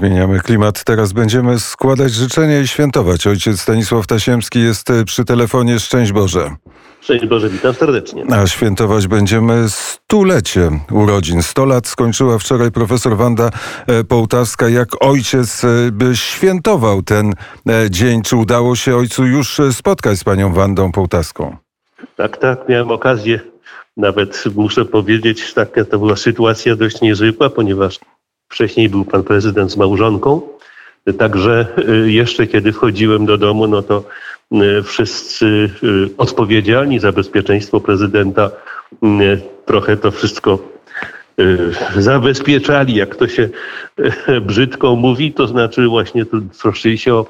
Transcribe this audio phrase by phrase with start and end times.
[0.00, 0.84] Zmieniamy klimat.
[0.84, 3.26] Teraz będziemy składać życzenia i świętować.
[3.26, 5.80] Ojciec Stanisław Tasiemski jest e, przy telefonie.
[5.80, 6.56] Szczęść Boże.
[7.00, 8.24] Szczęść Boże, witam serdecznie.
[8.30, 11.42] A świętować będziemy stulecie urodzin.
[11.42, 13.50] Sto lat skończyła wczoraj profesor Wanda
[13.86, 14.68] e, Połtawska.
[14.68, 17.32] Jak ojciec e, by świętował ten
[17.90, 18.22] dzień?
[18.22, 21.56] Czy udało się ojcu już spotkać z panią Wandą Połtawską?
[22.16, 22.68] Tak, tak.
[22.68, 23.40] Miałem okazję.
[23.96, 27.98] Nawet muszę powiedzieć, taka to była sytuacja dość niezwykła, ponieważ
[28.48, 30.40] Wcześniej był pan prezydent z małżonką.
[31.18, 34.04] Także y, jeszcze kiedy wchodziłem do domu, no to
[34.52, 35.46] y, wszyscy
[35.82, 38.50] y, odpowiedzialni za bezpieczeństwo prezydenta
[39.66, 40.58] trochę to wszystko
[41.96, 43.48] zabezpieczali, jak to się
[44.42, 46.24] brzydko mówi, to znaczy właśnie
[46.62, 47.26] troszczyli się o.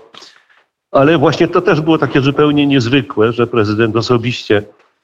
[0.92, 4.62] Ale właśnie to też było takie zupełnie niezwykłe, że prezydent osobiście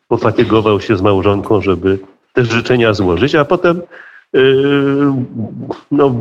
[0.08, 1.98] pofatygował się z małżonką, żeby
[2.32, 3.82] te życzenia złożyć, a potem
[5.90, 6.14] no,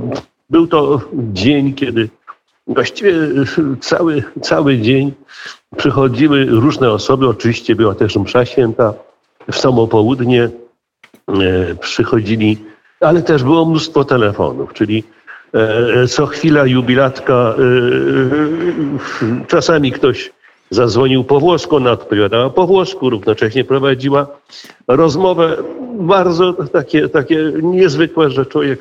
[0.50, 2.10] był to dzień, kiedy
[2.68, 3.14] właściwie
[3.82, 5.12] cały, cały dzień
[5.78, 7.28] przychodziły różne osoby.
[7.28, 8.94] Oczywiście była też msza święta.
[9.52, 12.58] W samo południe e, przychodzili,
[13.00, 15.04] ale też było mnóstwo telefonów, czyli
[16.10, 17.56] co chwila jubilatka,
[19.48, 20.32] czasami ktoś
[20.70, 24.28] zadzwonił po włosku, ona odpowiadała po włosku, równocześnie prowadziła
[24.88, 25.58] rozmowę
[25.94, 28.80] bardzo takie, takie niezwykłe, że człowiek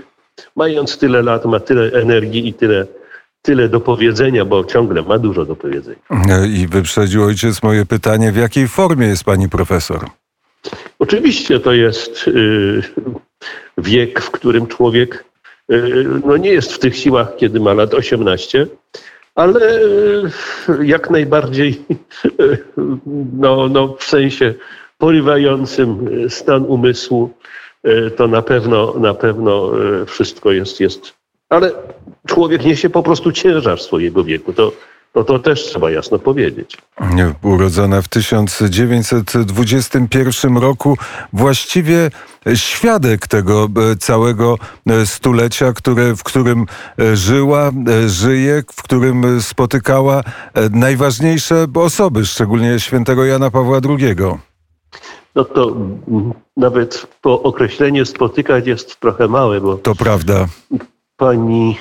[0.57, 2.87] mając tyle lat ma tyle energii i tyle,
[3.43, 5.99] tyle do powiedzenia, bo ciągle ma dużo do powiedzenia.
[6.47, 10.07] I wyprzedził ojciec moje pytanie, w jakiej formie jest pani profesor?
[10.99, 12.83] Oczywiście to jest y,
[13.79, 15.25] wiek, w którym człowiek
[15.73, 18.67] y, no nie jest w tych siłach, kiedy ma lat 18,
[19.35, 21.85] ale e, jak najbardziej
[23.39, 24.55] no, no, w sensie
[25.03, 27.31] porywającym stan umysłu
[27.85, 29.71] e, to na pewno, na pewno
[30.07, 31.15] wszystko jest, jest.
[31.49, 31.73] Ale
[32.27, 34.53] człowiek niesie po prostu ciężar swojego wieku.
[34.53, 34.73] To,
[35.13, 36.79] to, to też trzeba jasno powiedzieć.
[37.43, 40.99] Urodzona w 1921 roku,
[41.33, 42.11] właściwie
[42.55, 46.67] świadek tego e, całego e, stulecia, które, w którym
[46.99, 47.71] e, żyła,
[48.07, 50.23] żyje, w którym spotykała
[50.71, 54.17] najważniejsze osoby, szczególnie świętego Jana Pawła II.
[55.35, 55.77] No to
[56.57, 59.77] nawet to określenie spotykać jest trochę małe, bo.
[59.77, 60.47] To prawda.
[61.17, 61.79] Pani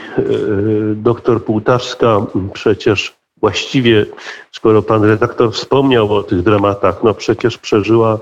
[0.96, 4.06] doktor Półtawska przecież właściwie,
[4.52, 8.20] skoro pan redaktor wspomniał o tych dramatach, no przecież przeżyła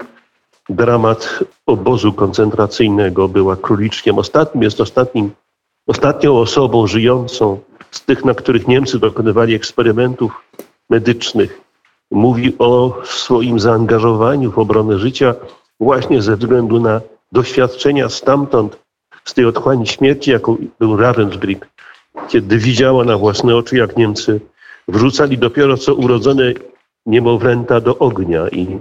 [0.70, 4.20] dramat obozu koncentracyjnego, była króliczkiem.
[4.20, 5.32] Ostatnim jest ostatnim,
[5.88, 7.60] ostatnią osobą żyjącą
[7.92, 10.42] z tych, na których Niemcy dokonywali eksperymentów
[10.90, 11.62] medycznych.
[12.12, 15.36] Mówi o swoim zaangażowaniu w obronę życia
[15.80, 18.80] właśnie ze względu na doświadczenia stamtąd,
[19.26, 21.66] z tej otchłani śmierci, jaką był Ravensbrück,
[22.28, 24.42] kiedy widziała na własne oczy, jak Niemcy
[24.88, 26.54] wrzucali dopiero co urodzone
[27.06, 28.78] niemowlęta do ognia i,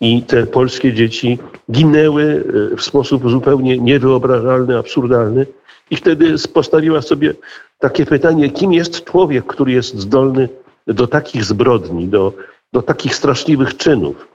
[0.00, 1.38] i te polskie dzieci
[1.70, 5.46] ginęły e, w sposób zupełnie niewyobrażalny, absurdalny.
[5.90, 7.34] I wtedy postawiła sobie
[7.78, 10.48] takie pytanie, kim jest człowiek, który jest zdolny
[10.86, 12.32] do takich zbrodni, do,
[12.72, 14.28] do takich straszliwych czynów.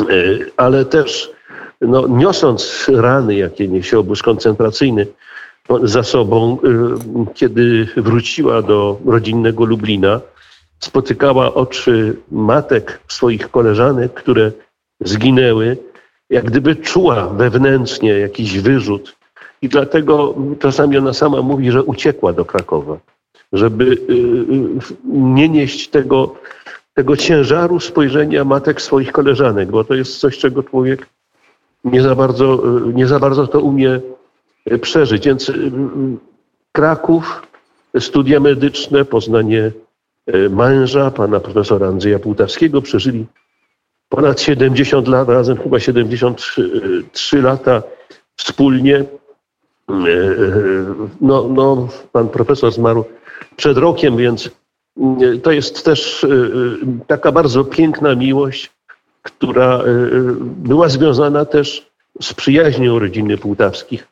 [0.00, 0.04] E,
[0.56, 1.32] ale też
[1.80, 5.06] no, niosąc rany, jakie niesie obóz koncentracyjny
[5.82, 10.20] za sobą, e, kiedy wróciła do rodzinnego Lublina,
[10.78, 14.52] spotykała oczy matek swoich koleżanek, które
[15.00, 15.76] zginęły,
[16.30, 19.16] jak gdyby czuła wewnętrznie jakiś wyrzut.
[19.62, 22.98] I dlatego czasami ona sama mówi, że uciekła do Krakowa,
[23.52, 23.96] żeby y,
[25.04, 26.34] nie nieść tego,
[27.00, 31.06] tego ciężaru spojrzenia matek swoich koleżanek, bo to jest coś, czego człowiek
[31.84, 34.00] nie za bardzo, y, nie za bardzo to umie
[34.80, 35.24] przeżyć.
[35.24, 35.52] Więc
[36.72, 37.42] Kraków,
[37.98, 39.72] studia medyczne, poznanie
[40.26, 42.82] E, męża, pana profesora Andrzeja Półtawskiego.
[42.82, 43.26] Przeżyli
[44.08, 47.82] ponad 70 lat, razem chyba 73 lata
[48.36, 48.96] wspólnie.
[48.96, 49.04] E,
[51.20, 53.04] no, no, pan profesor zmarł
[53.56, 54.50] przed rokiem, więc e,
[55.42, 56.26] to jest też
[57.06, 58.70] taka bardzo piękna miłość,
[59.22, 59.80] która
[60.42, 61.90] była związana też
[62.20, 64.08] z przyjaźnią rodziny Półtawskich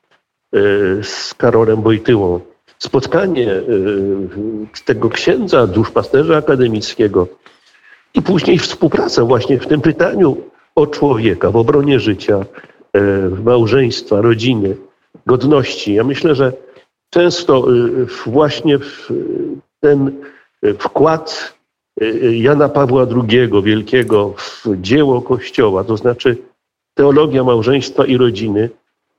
[1.03, 2.41] z Karolem Wojtyłą
[2.79, 7.29] spotkanie y, tego księdza, duszpasterza akademickiego
[8.15, 10.37] i później współpraca właśnie w tym pytaniu
[10.75, 12.45] o człowieka, w obronie życia,
[12.97, 13.01] y,
[13.45, 14.77] małżeństwa, rodziny,
[15.27, 15.95] godności.
[15.95, 16.53] Ja myślę, że
[17.11, 18.79] często y, właśnie
[19.81, 20.13] ten
[20.79, 21.55] wkład
[22.33, 26.37] Jana Pawła II, wielkiego, w dzieło Kościoła, to znaczy
[26.95, 28.71] teologia małżeństwa i rodziny,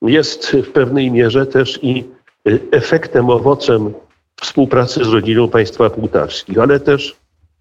[0.02, 2.04] jest w pewnej mierze też i
[2.72, 3.94] efektem, owocem
[4.42, 7.16] współpracy z rodziną państwa półtarskich, ale też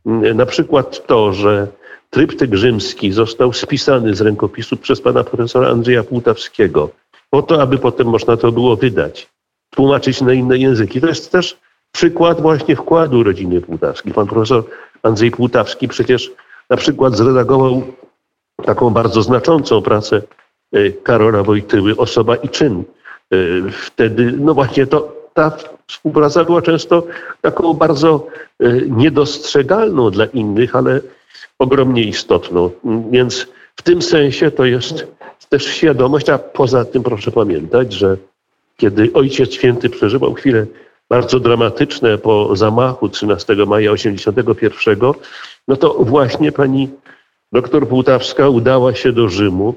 [0.06, 1.66] mm, na przykład to, że
[2.10, 6.90] tryptyk rzymski został spisany z rękopisu przez pana profesora Andrzeja Półtawskiego,
[7.30, 9.28] po to, aby potem można to było wydać,
[9.70, 11.00] tłumaczyć na inne języki.
[11.00, 11.58] To jest też
[11.98, 14.12] przykład właśnie wkładu rodziny Półtawskiej.
[14.14, 14.64] Pan profesor
[15.02, 16.30] Andrzej Półtawski przecież
[16.70, 17.82] na przykład zredagował
[18.64, 20.22] taką bardzo znaczącą pracę
[20.72, 22.84] e, Karola Wojtyły, Osoba i czyn.
[23.32, 23.36] E,
[23.70, 25.56] wtedy, no właśnie to, ta
[25.86, 27.02] współpraca była często
[27.40, 28.26] taką bardzo
[28.60, 31.00] e, niedostrzegalną dla innych, ale
[31.58, 32.70] ogromnie istotną.
[33.10, 33.46] Więc
[33.76, 35.06] w tym sensie to jest
[35.48, 38.16] też świadomość, a poza tym proszę pamiętać, że
[38.76, 40.66] kiedy Ojciec Święty przeżywał chwile
[41.08, 44.98] bardzo dramatyczne po zamachu 13 maja 81,
[45.68, 46.88] no to właśnie pani
[47.52, 49.74] doktor Półtawska udała się do Rzymu,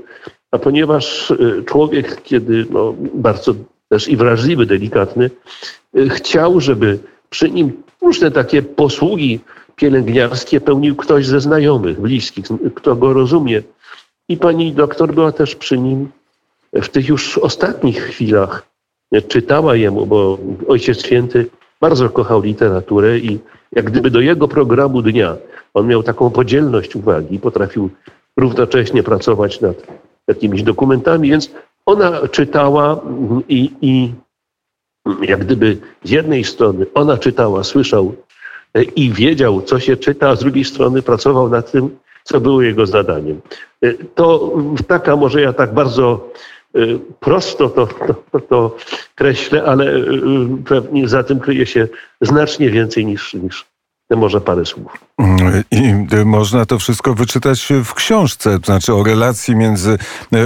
[0.52, 3.54] a ponieważ y, człowiek, kiedy no, bardzo
[3.90, 5.30] też i wrażliwy, delikatny,
[5.98, 7.00] y, chciał, żeby
[7.30, 9.40] przy nim różne takie posługi
[9.76, 12.46] pielęgniarskie pełnił ktoś ze znajomych, bliskich,
[12.76, 13.62] kto go rozumie.
[14.30, 16.10] I pani doktor była też przy nim
[16.74, 18.71] w tych już ostatnich chwilach.
[19.28, 20.38] Czytała jemu, bo
[20.68, 21.50] Ojciec Święty
[21.82, 23.40] bardzo kochał literaturę i
[23.72, 25.38] jak gdyby do jego programu dnia
[25.74, 27.90] on miał taką podzielność uwagi, potrafił
[28.38, 29.76] równocześnie pracować nad
[30.28, 31.52] jakimiś dokumentami, więc
[31.86, 33.02] ona czytała
[33.50, 34.14] i, i
[35.22, 38.16] jak gdyby z jednej strony ona czytała, słyszał
[38.96, 42.86] i wiedział, co się czyta, a z drugiej strony pracował nad tym, co było jego
[42.86, 43.42] zadaniem.
[44.16, 44.54] To
[44.88, 46.30] taka, może ja tak bardzo
[47.20, 47.88] prosto to,
[48.32, 48.76] to, to
[49.16, 50.08] kreślę, ale y,
[50.66, 51.88] pewnie za tym kryje się
[52.22, 53.66] znacznie więcej niż, niż
[54.16, 54.92] może parę słów.
[55.72, 55.94] I
[56.26, 59.98] można to wszystko wyczytać w książce, to znaczy o relacji między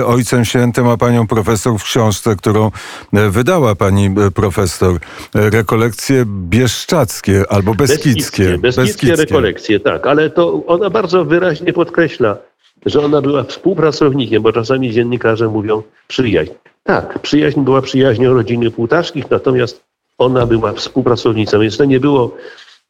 [0.05, 2.71] Ojcem Świętym a panią profesor w książce, którą
[3.13, 4.99] wydała pani profesor.
[5.33, 8.13] Rekolekcje bieszczackie albo beskidzkie.
[8.13, 12.37] Beskidzkie, beskidzkie, beskidzkie rekolekcje, tak, ale to ona bardzo wyraźnie podkreśla,
[12.85, 16.51] że ona była współpracownikiem, bo czasami dziennikarze mówią przyjaźń.
[16.83, 19.83] Tak, przyjaźń była przyjaźnią rodziny Półtaszkich, natomiast
[20.17, 22.37] ona była współpracownicą, więc to nie było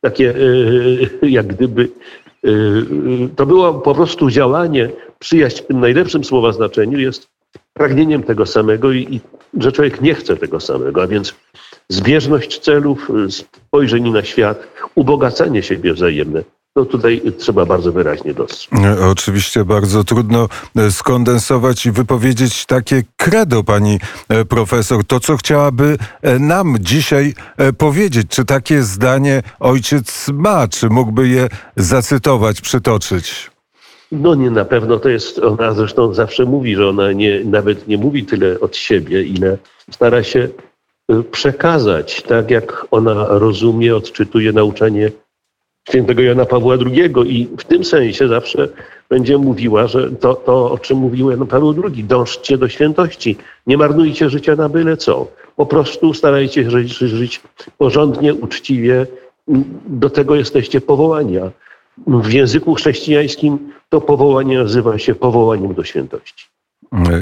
[0.02, 0.36] takie e,
[1.24, 1.90] e, jak gdyby
[2.44, 2.50] e,
[3.36, 4.90] to było po prostu działanie,
[5.20, 7.28] przyjaźń w tym najlepszym słowa znaczeniu jest
[7.74, 9.20] pragnieniem tego samego i, i
[9.62, 11.36] że człowiek nie chce tego samego, a więc
[11.90, 16.44] zbieżność celów, spojrzeń na świat, ubogacanie siebie wzajemne
[16.76, 18.80] no tutaj trzeba bardzo wyraźnie dostrzec.
[18.80, 24.00] E, oczywiście bardzo trudno e, skondensować i wypowiedzieć takie credo, pani
[24.30, 25.06] e, profesor.
[25.06, 25.98] To, co chciałaby
[26.40, 27.34] nam dzisiaj
[27.78, 28.28] powiedzieć.
[28.30, 30.68] Czy takie zdanie ojciec ma?
[30.68, 33.52] Czy mógłby je zacytować, przytoczyć?
[34.12, 37.98] No nie, na pewno to jest, ona zresztą zawsze mówi, że ona nie, nawet nie
[37.98, 39.58] mówi tyle od siebie, ile
[39.92, 40.50] stara się
[41.32, 45.12] przekazać, tak jak ona rozumie, odczytuje nauczanie
[45.90, 48.70] świętego Jana Pawła II i w tym sensie zawsze
[49.10, 53.38] będzie mówiła, że to, to o czym mówił Jan Paweł II, dążcie do świętości,
[53.68, 55.28] nie marnujcie życia na byle co.
[55.56, 57.42] Po prostu starajcie się żyć, żyć
[57.78, 59.08] porządnie, uczciwie.
[59.88, 61.52] Do tego jesteście powołania.
[62.08, 66.55] W języku chrześcijańskim to powołanie nazywa się powołaniem do świętości.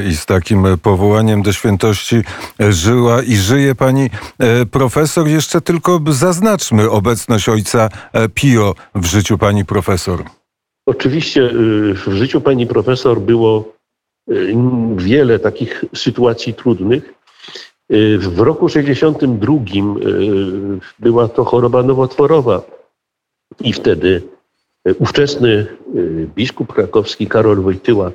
[0.09, 2.23] I z takim powołaniem do świętości
[2.59, 4.09] żyła i żyje pani
[4.39, 5.27] e, profesor.
[5.27, 10.23] Jeszcze tylko zaznaczmy obecność ojca e, Pio w życiu pani profesor.
[10.85, 13.73] Oczywiście y, w życiu pani profesor było
[14.95, 17.13] wiele takich sytuacji trudnych.
[18.19, 19.53] W roku 62
[20.99, 22.61] była to choroba nowotworowa
[23.61, 24.21] i wtedy
[24.99, 25.67] ówczesny
[26.35, 28.11] biskup krakowski Karol Wojtyła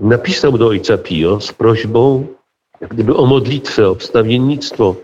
[0.00, 2.26] napisał do ojca Pio z prośbą
[2.80, 4.94] gdyby o modlitwę, o wstawiennictwo.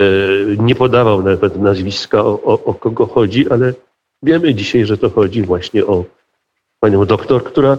[0.00, 3.74] Y, nie podawał nawet nazwiska, o, o, o kogo chodzi, ale
[4.22, 6.04] wiemy dzisiaj, że to chodzi właśnie o
[6.80, 7.78] panią doktor, która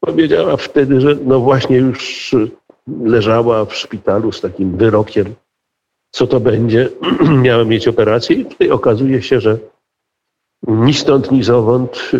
[0.00, 2.34] powiedziała wtedy, że no właśnie już
[3.04, 5.34] leżała w szpitalu z takim wyrokiem,
[6.10, 6.88] co to będzie.
[7.44, 9.58] Miała mieć operację i tutaj okazuje się, że
[10.66, 12.18] ni stąd, ni zowąd y,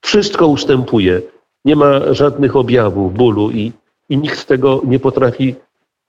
[0.00, 1.22] wszystko ustępuje
[1.66, 3.72] nie ma żadnych objawów bólu i,
[4.08, 5.54] i nikt tego nie potrafi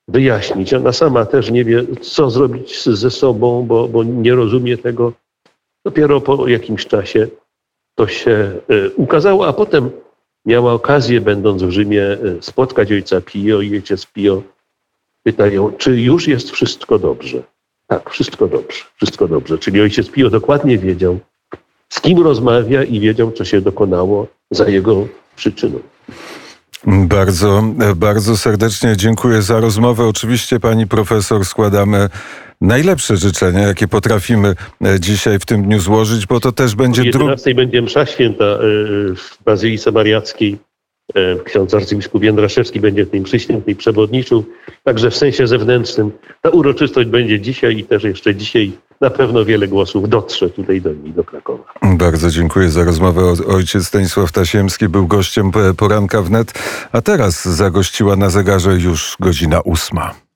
[0.08, 0.74] wyjaśnić.
[0.74, 5.14] Ona sama też nie wie, co zrobić ze sobą, bo, bo nie rozumie tego.
[5.86, 7.28] Dopiero po jakimś czasie
[7.96, 8.32] to się
[8.70, 9.90] e, ukazało, a potem
[10.46, 14.44] miała okazję, będąc w Rzymie, e, spotkać ojca Pio i ojciec Pio
[15.24, 17.44] pytają, czy już jest wszystko dobrze.
[17.88, 19.58] Tak, wszystko dobrze, wszystko dobrze.
[19.58, 21.20] Czyli ojciec Pio dokładnie wiedział,
[21.90, 25.80] z kim rozmawia i wiedział, co się dokonało za jego przyczyną.
[26.88, 27.64] Bardzo,
[27.96, 30.06] bardzo serdecznie dziękuję za rozmowę.
[30.06, 32.10] Oczywiście pani profesor składamy
[32.62, 37.06] najlepsze życzenia, jakie potrafimy e, dzisiaj w tym dniu złożyć, bo to też będzie O
[37.06, 37.18] drugi.
[37.18, 38.60] 11 będzie msza święta e,
[39.16, 40.58] w Bazylice Mariackiej.
[41.16, 44.46] E, Ksiądz arcybiskup Jędraszewski będzie w tej mszy świętej przewodniczył.
[44.84, 49.68] Także w sensie zewnętrznym ta uroczystość będzie dzisiaj i też jeszcze dzisiaj na pewno wiele
[49.68, 51.64] głosów dotrze tutaj do niej, do Krakowa.
[51.84, 53.34] Bardzo dziękuję za rozmowę.
[53.48, 56.54] Ojciec Stanisław Tasiemski był gościem poranka wnet,
[56.92, 60.27] a teraz zagościła na zegarze już godzina ósma.